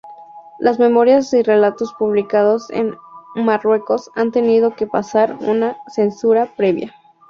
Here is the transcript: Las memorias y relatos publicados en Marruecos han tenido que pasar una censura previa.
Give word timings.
Las 0.57 0.79
memorias 0.79 1.31
y 1.31 1.43
relatos 1.43 1.93
publicados 1.93 2.71
en 2.71 2.95
Marruecos 3.35 4.09
han 4.15 4.31
tenido 4.31 4.73
que 4.75 4.87
pasar 4.87 5.37
una 5.41 5.77
censura 5.89 6.47
previa. 6.57 6.95